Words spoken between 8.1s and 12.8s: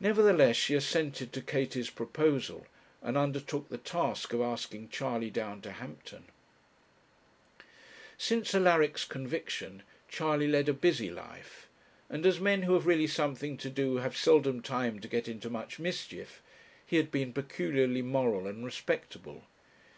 Since Alaric's conviction Charley led a busy life; and as men who